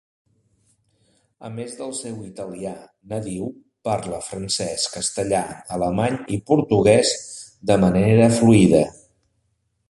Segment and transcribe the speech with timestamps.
[1.49, 2.71] A més del seu italià
[3.11, 3.49] nadiu,
[3.89, 5.43] parla francès, castellà,
[5.77, 7.13] alemany i portuguès
[7.73, 8.83] de manera fluida.